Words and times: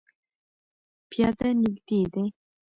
پیاده 1.09 1.49
نږدې 1.61 2.01
دی 2.13 2.25